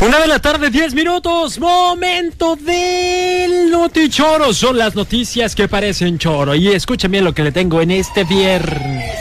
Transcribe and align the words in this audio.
Una 0.00 0.20
de 0.20 0.28
la 0.28 0.38
tarde, 0.38 0.70
10 0.70 0.94
minutos. 0.94 1.58
Momento 1.58 2.54
del 2.54 3.68
Notichoro. 3.68 4.54
Son 4.54 4.78
las 4.78 4.94
noticias 4.94 5.56
que 5.56 5.66
parecen 5.66 6.18
choro. 6.18 6.54
Y 6.54 6.68
escuchen 6.68 7.10
bien 7.10 7.24
lo 7.24 7.34
que 7.34 7.42
le 7.42 7.50
tengo 7.50 7.80
en 7.80 7.90
este 7.90 8.22
viernes. 8.22 9.12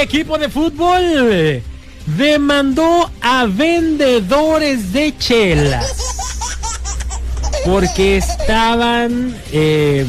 Equipo 0.00 0.38
de 0.38 0.48
fútbol 0.48 1.62
demandó 2.06 3.10
a 3.20 3.46
vendedores 3.46 4.92
de 4.92 5.16
chelas 5.18 6.13
porque 7.64 8.18
estaban 8.18 9.34
eh, 9.52 10.04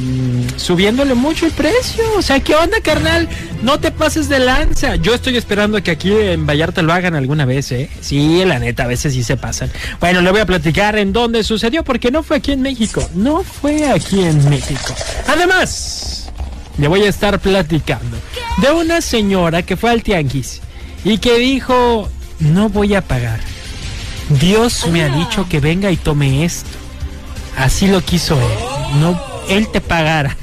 subiéndole 0.58 1.14
mucho 1.14 1.46
el 1.46 1.52
precio. 1.54 2.04
O 2.18 2.22
sea, 2.22 2.40
¿qué 2.40 2.56
onda, 2.56 2.78
carnal? 2.82 3.30
No 3.62 3.80
te 3.80 3.92
pases 3.92 4.28
de 4.28 4.40
lanza. 4.40 4.96
Yo 4.98 5.14
estoy 5.14 5.38
esperando 5.38 5.82
que 5.82 5.92
aquí 5.92 6.12
en 6.12 6.46
Vallarta 6.46 6.82
lo 6.82 6.94
hagan 6.94 7.16
alguna 7.16 7.46
vez, 7.46 7.72
¿eh? 7.72 7.90
Sí, 8.02 8.44
la 8.46 8.60
neta, 8.60 8.84
a 8.84 8.88
veces 8.88 9.14
sí 9.14 9.24
se 9.24 9.38
pasan. 9.38 9.72
Bueno, 10.00 10.22
le 10.22 10.32
voy 10.32 10.42
a 10.42 10.46
platicar 10.46 10.98
en 10.98 11.14
dónde 11.14 11.44
sucedió, 11.44 11.84
porque 11.84 12.12
no 12.12 12.24
fue 12.24 12.38
aquí 12.38 12.52
en 12.52 12.62
México. 12.62 13.08
No 13.16 13.44
fue 13.44 13.90
aquí 13.90 14.22
en 14.22 14.50
México. 14.50 14.94
Además, 15.28 16.32
le 16.78 16.88
voy 16.88 17.04
a 17.04 17.10
estar 17.10 17.40
platicando 17.40 18.18
de 18.62 18.72
una 18.72 19.02
señora 19.02 19.64
que 19.64 19.78
fue 19.78 19.92
al 19.92 20.04
tianguis 20.04 20.62
y 21.06 21.20
que 21.20 21.38
dijo, 21.38 22.10
no 22.40 22.70
voy 22.70 22.96
a 22.96 23.02
pagar. 23.02 23.40
Dios 24.42 24.88
me 24.88 25.04
ha 25.04 25.10
dicho 25.10 25.48
que 25.48 25.60
venga 25.60 25.92
y 25.92 25.98
tome 25.98 26.44
esto. 26.44 26.85
Así 27.58 27.88
lo 27.88 28.02
quiso 28.02 28.40
él. 28.40 29.00
No, 29.00 29.22
él 29.50 29.68
te 29.72 29.82
pagara. 29.82 30.36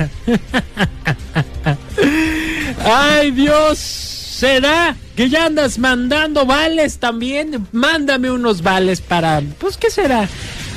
Ay, 2.85 3.31
Dios. 3.31 3.79
¿Será 3.79 4.97
que 5.15 5.29
ya 5.29 5.47
andas 5.47 5.79
mandando 5.79 6.45
vales 6.45 6.99
también? 6.99 7.69
Mándame 7.71 8.31
unos 8.31 8.63
vales 8.63 9.01
para, 9.01 9.41
pues, 9.59 9.77
¿qué 9.77 9.89
será? 9.89 10.29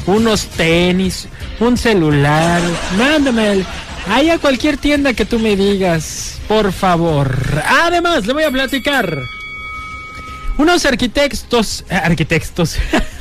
Unos 0.05 0.45
tenis, 0.45 1.27
un 1.59 1.75
celular. 1.75 2.61
Mándame 2.95 3.65
ahí 4.07 4.29
a 4.29 4.37
cualquier 4.37 4.77
tienda 4.77 5.13
que 5.13 5.25
tú 5.25 5.39
me 5.39 5.55
digas, 5.55 6.37
por 6.47 6.71
favor. 6.71 7.35
Además, 7.65 8.27
le 8.27 8.33
voy 8.33 8.43
a 8.43 8.51
platicar. 8.51 9.17
Unos 10.57 10.85
arquitectos, 10.85 11.83
arquitectos, 11.89 12.77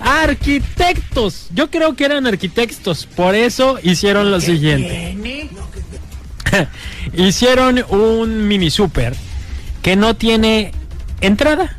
arquitectos. 0.00 1.48
Yo 1.54 1.70
creo 1.70 1.94
que 1.94 2.04
eran 2.04 2.26
arquitectos, 2.26 3.06
por 3.06 3.34
eso 3.34 3.78
hicieron 3.82 4.30
lo 4.30 4.40
siguiente. 4.40 5.16
hicieron 7.14 7.84
un 7.88 8.48
mini 8.48 8.70
super 8.70 9.14
que 9.82 9.96
no 9.96 10.16
tiene 10.16 10.72
entrada. 11.20 11.76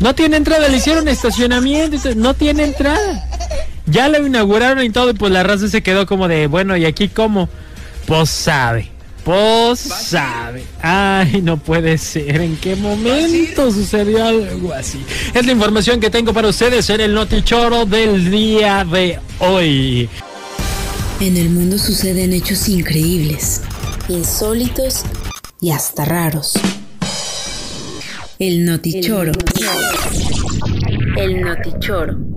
No 0.00 0.14
tiene 0.14 0.36
entrada, 0.36 0.68
le 0.68 0.78
hicieron 0.78 1.08
estacionamiento, 1.08 1.96
no 2.16 2.34
tiene 2.34 2.64
entrada. 2.64 3.28
Ya 3.86 4.08
lo 4.08 4.26
inauguraron 4.26 4.84
y 4.84 4.90
todo, 4.90 5.10
y 5.10 5.14
pues 5.14 5.32
la 5.32 5.42
raza 5.42 5.68
se 5.68 5.82
quedó 5.82 6.06
como 6.06 6.28
de, 6.28 6.46
bueno, 6.46 6.76
¿y 6.76 6.84
aquí 6.84 7.08
cómo? 7.08 7.48
Pues 8.06 8.30
sabe. 8.30 8.91
Pues 9.24 9.78
sabe. 9.78 10.64
Ay, 10.80 11.40
no 11.42 11.56
puede 11.56 11.96
ser. 11.98 12.40
¿En 12.40 12.56
qué 12.56 12.74
momento 12.74 13.70
sucedió 13.70 14.24
algo 14.24 14.72
así? 14.72 15.04
Es 15.32 15.46
la 15.46 15.52
información 15.52 16.00
que 16.00 16.10
tengo 16.10 16.32
para 16.32 16.48
ustedes 16.48 16.90
en 16.90 17.00
el 17.00 17.14
Notichoro 17.14 17.86
del 17.86 18.30
día 18.30 18.84
de 18.84 19.20
hoy. 19.38 20.08
En 21.20 21.36
el 21.36 21.50
mundo 21.50 21.78
suceden 21.78 22.32
hechos 22.32 22.68
increíbles, 22.68 23.62
insólitos 24.08 25.04
y 25.60 25.70
hasta 25.70 26.04
raros. 26.04 26.54
El 28.40 28.64
Notichoro. 28.64 29.30
El 31.16 31.42
Notichoro. 31.42 32.31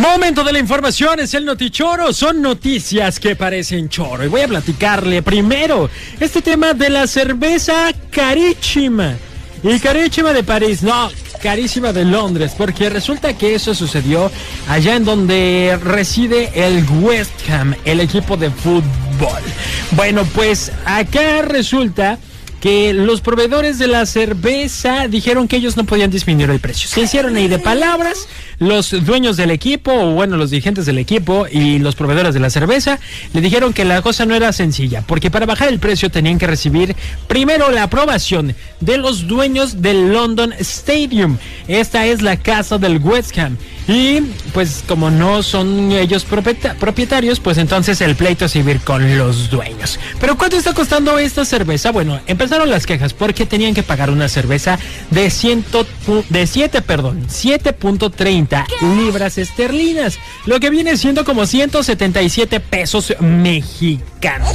Momento 0.00 0.42
de 0.42 0.54
la 0.54 0.58
información, 0.58 1.20
es 1.20 1.34
el 1.34 1.44
notichoro, 1.44 2.14
son 2.14 2.40
noticias 2.40 3.20
que 3.20 3.36
parecen 3.36 3.90
choro. 3.90 4.24
Y 4.24 4.28
voy 4.28 4.40
a 4.40 4.48
platicarle 4.48 5.20
primero 5.20 5.90
este 6.18 6.40
tema 6.40 6.72
de 6.72 6.88
la 6.88 7.06
cerveza 7.06 7.92
carísima. 8.10 9.18
Y 9.62 9.78
carísima 9.78 10.32
de 10.32 10.42
París, 10.42 10.82
no, 10.82 11.10
carísima 11.42 11.92
de 11.92 12.06
Londres, 12.06 12.52
porque 12.56 12.88
resulta 12.88 13.36
que 13.36 13.54
eso 13.54 13.74
sucedió 13.74 14.32
allá 14.68 14.96
en 14.96 15.04
donde 15.04 15.78
reside 15.84 16.50
el 16.54 16.82
West 17.02 17.34
Ham, 17.50 17.74
el 17.84 18.00
equipo 18.00 18.38
de 18.38 18.50
fútbol. 18.50 19.42
Bueno, 19.90 20.24
pues 20.34 20.72
acá 20.86 21.42
resulta 21.42 22.18
que 22.60 22.92
los 22.92 23.20
proveedores 23.22 23.78
de 23.78 23.86
la 23.86 24.04
cerveza 24.06 25.08
dijeron 25.08 25.48
que 25.48 25.56
ellos 25.56 25.76
no 25.76 25.84
podían 25.84 26.10
disminuir 26.10 26.50
el 26.50 26.60
precio. 26.60 26.88
Se 26.88 27.00
hicieron 27.00 27.34
ahí 27.36 27.48
de 27.48 27.58
palabras 27.58 28.28
los 28.58 28.90
dueños 29.04 29.38
del 29.38 29.50
equipo, 29.50 29.92
o 29.92 30.12
bueno, 30.12 30.36
los 30.36 30.50
dirigentes 30.50 30.84
del 30.84 30.98
equipo 30.98 31.46
y 31.50 31.78
los 31.78 31.94
proveedores 31.94 32.34
de 32.34 32.40
la 32.40 32.50
cerveza, 32.50 33.00
le 33.32 33.40
dijeron 33.40 33.72
que 33.72 33.86
la 33.86 34.02
cosa 34.02 34.26
no 34.26 34.34
era 34.34 34.52
sencilla, 34.52 35.02
porque 35.06 35.30
para 35.30 35.46
bajar 35.46 35.68
el 35.68 35.78
precio 35.78 36.10
tenían 36.10 36.38
que 36.38 36.46
recibir 36.46 36.94
primero 37.26 37.70
la 37.70 37.84
aprobación 37.84 38.54
de 38.80 38.98
los 38.98 39.26
dueños 39.26 39.80
del 39.80 40.12
London 40.12 40.52
Stadium. 40.58 41.38
Esta 41.68 42.06
es 42.06 42.20
la 42.20 42.36
casa 42.36 42.76
del 42.76 42.98
West 42.98 43.36
Ham. 43.38 43.56
Y 43.90 44.20
pues 44.54 44.84
como 44.86 45.10
no 45.10 45.42
son 45.42 45.90
ellos 45.90 46.24
propietarios, 46.24 47.40
pues 47.40 47.58
entonces 47.58 48.00
el 48.00 48.14
pleito 48.14 48.44
es 48.44 48.54
vivir 48.54 48.80
con 48.82 49.18
los 49.18 49.50
dueños. 49.50 49.98
Pero 50.20 50.38
¿cuánto 50.38 50.56
está 50.56 50.72
costando 50.72 51.18
esta 51.18 51.44
cerveza? 51.44 51.90
Bueno, 51.90 52.20
empezaron 52.28 52.70
las 52.70 52.86
quejas 52.86 53.14
porque 53.14 53.46
tenían 53.46 53.74
que 53.74 53.82
pagar 53.82 54.10
una 54.10 54.28
cerveza 54.28 54.78
de, 55.10 55.28
ciento, 55.28 55.84
de 56.28 56.46
7, 56.46 56.82
perdón, 56.82 57.26
7.30 57.26 58.66
libras 58.96 59.38
esterlinas, 59.38 60.20
lo 60.46 60.60
que 60.60 60.70
viene 60.70 60.96
siendo 60.96 61.24
como 61.24 61.44
177 61.44 62.60
pesos 62.60 63.12
mexicanos. 63.18 64.50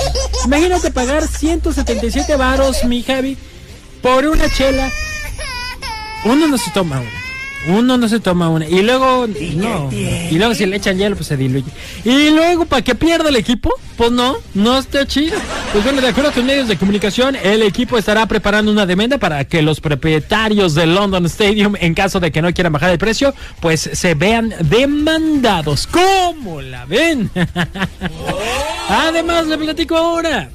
Imagínate 0.45 0.91
pagar 0.91 1.27
177 1.27 2.37
varos, 2.37 2.85
mi 2.85 3.03
Javi, 3.03 3.37
por 4.01 4.25
una 4.27 4.49
chela. 4.49 4.89
Uno 6.23 6.47
no 6.47 6.57
se 6.57 6.71
toma 6.71 7.01
una 7.01 7.24
uno 7.67 7.97
no 7.97 8.07
se 8.07 8.19
toma 8.19 8.49
una. 8.49 8.67
Y 8.67 8.81
luego, 8.81 9.27
no. 9.55 9.89
Y 9.91 10.37
luego 10.37 10.53
si 10.53 10.65
le 10.65 10.77
echan 10.77 10.97
hielo, 10.97 11.15
pues 11.15 11.27
se 11.27 11.37
diluye. 11.37 11.69
Y 12.03 12.29
luego, 12.29 12.65
para 12.65 12.81
que 12.81 12.95
pierda 12.95 13.29
el 13.29 13.35
equipo, 13.35 13.71
pues 13.97 14.11
no, 14.11 14.35
no 14.53 14.77
está 14.77 15.05
chido. 15.05 15.37
Pues 15.71 15.83
bueno, 15.83 16.01
de 16.01 16.09
acuerdo 16.09 16.31
con 16.31 16.45
medios 16.45 16.67
de 16.67 16.77
comunicación, 16.77 17.35
el 17.35 17.61
equipo 17.63 17.97
estará 17.97 18.25
preparando 18.27 18.71
una 18.71 18.85
demanda 18.85 19.17
para 19.17 19.45
que 19.45 19.61
los 19.61 19.79
propietarios 19.81 20.75
del 20.75 20.95
London 20.95 21.25
Stadium, 21.25 21.75
en 21.79 21.93
caso 21.93 22.19
de 22.19 22.31
que 22.31 22.41
no 22.41 22.53
quieran 22.53 22.73
bajar 22.73 22.91
el 22.91 22.97
precio, 22.97 23.33
pues 23.59 23.89
se 23.93 24.13
vean 24.13 24.53
demandados. 24.61 25.87
¿Cómo 25.87 26.61
la 26.61 26.85
ven? 26.85 27.29
Además, 28.89 29.47
le 29.47 29.57
platico 29.57 29.97
ahora. 29.97 30.49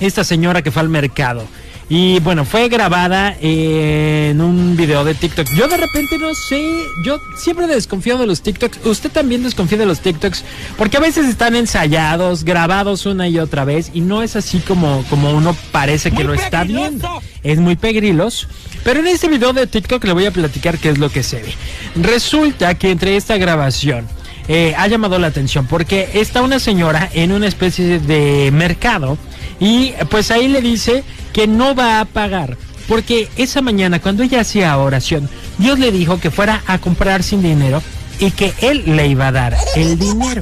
Esta 0.00 0.24
señora 0.24 0.62
que 0.62 0.70
fue 0.70 0.82
al 0.82 0.88
mercado 0.88 1.46
y 1.88 2.18
bueno, 2.20 2.44
fue 2.44 2.68
grabada 2.68 3.36
en 3.40 4.40
un 4.40 4.76
video 4.76 5.04
de 5.04 5.14
TikTok. 5.14 5.46
Yo 5.54 5.68
de 5.68 5.76
repente 5.76 6.18
no 6.18 6.34
sé, 6.34 6.62
yo 7.04 7.20
siempre 7.36 7.66
desconfío 7.66 8.16
de 8.16 8.26
los 8.26 8.40
TikToks. 8.40 8.86
Usted 8.86 9.10
también 9.10 9.42
desconfía 9.42 9.76
de 9.76 9.86
los 9.86 10.00
TikToks 10.00 10.44
porque 10.78 10.96
a 10.96 11.00
veces 11.00 11.26
están 11.26 11.54
ensayados, 11.56 12.44
grabados 12.44 13.04
una 13.04 13.28
y 13.28 13.38
otra 13.38 13.64
vez 13.64 13.90
y 13.92 14.00
no 14.00 14.22
es 14.22 14.34
así 14.34 14.60
como, 14.60 15.04
como 15.10 15.30
uno 15.32 15.54
parece 15.72 16.10
que 16.10 16.24
lo 16.24 16.32
está 16.32 16.64
viendo. 16.64 17.22
Es 17.42 17.58
muy 17.58 17.76
pegrilos. 17.76 18.48
Pero 18.82 19.00
en 19.00 19.06
este 19.06 19.28
video 19.28 19.52
de 19.52 19.66
TikTok 19.66 20.04
le 20.04 20.12
voy 20.12 20.26
a 20.26 20.30
platicar 20.30 20.78
qué 20.78 20.90
es 20.90 20.98
lo 20.98 21.10
que 21.10 21.22
se 21.22 21.42
ve. 21.42 21.54
Resulta 21.96 22.74
que 22.76 22.90
entre 22.90 23.16
esta 23.16 23.36
grabación 23.38 24.06
eh, 24.48 24.74
ha 24.76 24.86
llamado 24.88 25.18
la 25.18 25.28
atención 25.28 25.66
porque 25.66 26.10
está 26.14 26.42
una 26.42 26.58
señora 26.58 27.08
en 27.14 27.32
una 27.32 27.46
especie 27.46 27.98
de 27.98 28.50
mercado 28.52 29.16
y 29.58 29.92
pues 30.10 30.30
ahí 30.30 30.48
le 30.48 30.60
dice 30.60 31.02
que 31.34 31.46
no 31.46 31.74
va 31.74 32.00
a 32.00 32.06
pagar. 32.06 32.56
Porque 32.88 33.28
esa 33.36 33.60
mañana 33.60 34.00
cuando 34.00 34.22
ella 34.22 34.40
hacía 34.40 34.76
oración, 34.78 35.28
Dios 35.58 35.78
le 35.78 35.92
dijo 35.92 36.18
que 36.18 36.30
fuera 36.30 36.62
a 36.66 36.78
comprar 36.78 37.22
sin 37.22 37.42
dinero 37.42 37.82
y 38.18 38.30
que 38.30 38.54
él 38.60 38.84
le 38.86 39.08
iba 39.08 39.28
a 39.28 39.32
dar 39.32 39.56
el 39.76 39.98
dinero. 39.98 40.40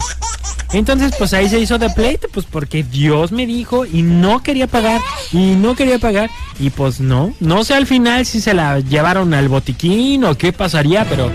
Entonces, 0.72 1.14
pues 1.18 1.34
ahí 1.34 1.48
se 1.48 1.60
hizo 1.60 1.78
de 1.78 1.90
pleito, 1.90 2.28
pues 2.32 2.46
porque 2.46 2.82
Dios 2.82 3.30
me 3.30 3.46
dijo 3.46 3.84
y 3.84 4.02
no 4.02 4.42
quería 4.42 4.66
pagar, 4.66 5.00
y 5.30 5.54
no 5.54 5.74
quería 5.76 5.98
pagar, 5.98 6.30
y 6.58 6.70
pues 6.70 6.98
no, 6.98 7.34
no 7.40 7.62
sé 7.62 7.74
al 7.74 7.86
final 7.86 8.24
si 8.24 8.40
se 8.40 8.54
la 8.54 8.80
llevaron 8.80 9.34
al 9.34 9.48
botiquín 9.48 10.24
o 10.24 10.36
qué 10.36 10.52
pasaría, 10.52 11.04
pero 11.04 11.30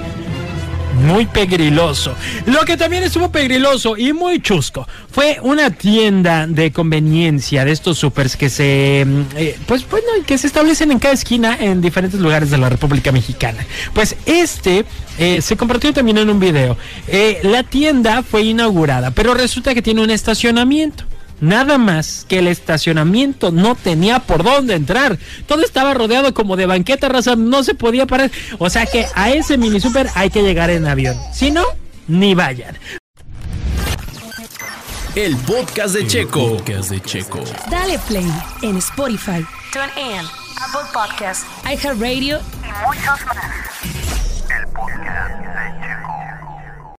muy 0.98 1.26
pegriloso. 1.26 2.16
Lo 2.46 2.66
que 2.66 2.78
también 2.78 3.04
estuvo 3.04 3.32
pegriloso 3.32 3.98
y 3.98 4.14
muy 4.14 4.42
chusco 4.42 4.88
fue 5.12 5.40
una 5.42 5.70
tienda 5.72 6.48
de 6.48 6.72
conveniencia 6.72 7.66
de 7.66 7.72
estos 7.72 7.98
supers 7.98 8.36
que 8.36 8.50
se, 8.50 9.06
mm, 9.06 9.22
eh, 9.36 9.58
pues 9.66 9.88
bueno, 9.90 10.08
que 10.26 10.38
se 10.38 10.48
establecen 10.48 10.92
en 10.92 11.00
cada 11.00 11.14
esquina 11.14 11.58
en 11.60 11.82
diferentes 11.82 12.20
lugares 12.20 12.50
de 12.50 12.58
la 12.58 12.70
República 12.70 13.12
Mexicana. 13.12 13.66
Pues 13.94 14.16
este 14.26 14.86
eh, 15.18 15.42
se 15.42 15.58
compartió 15.58 15.94
también 15.94 16.18
en 16.20 16.30
un 16.30 16.40
video. 16.40 16.78
Eh, 17.08 17.40
la 17.44 17.64
tienda 17.64 18.24
fue 18.24 18.44
inaugurada, 18.44 19.12
pero 19.12 19.34
resulta 19.34 19.74
que 19.74 19.82
tiene 19.82 20.04
un 20.04 20.12
estacionamiento. 20.12 21.06
Nada 21.39 21.78
más 21.78 22.25
que 22.28 22.39
el 22.39 22.48
estacionamiento 22.48 23.51
no 23.51 23.75
tenía 23.75 24.19
por 24.19 24.44
dónde 24.44 24.74
entrar. 24.75 25.19
Todo 25.45 25.63
estaba 25.63 25.94
rodeado 25.94 26.34
como 26.34 26.56
de 26.56 26.66
banqueta, 26.66 27.10
raza, 27.10 27.36
no 27.36 27.63
se 27.63 27.75
podía 27.75 28.06
parar. 28.07 28.31
O 28.57 28.69
sea 28.69 28.86
que 28.86 29.06
a 29.16 29.30
ese 29.31 29.57
mini 29.57 29.80
super 29.80 30.10
hay 30.16 30.30
que 30.30 30.42
llegar 30.42 30.69
en 30.69 30.88
avión. 30.88 31.16
Si 31.34 31.51
no, 31.51 31.63
ni 32.07 32.34
vayan. 32.34 32.78
El 35.16 35.36
podcast 35.38 35.95
de 35.95 36.06
Checo. 36.06 36.57
podcast 36.57 36.92
de 36.92 37.01
Checo. 37.01 37.44
Dale 37.72 37.98
play 38.07 38.31
en 38.62 38.78
Spotify, 38.78 39.44
TuneIn, 39.74 40.22
Apple 40.62 40.89
Podcasts 40.94 41.45
iHeartRadio 41.66 42.39
y 42.63 42.86
muchos 42.86 43.25
más. 43.25 43.67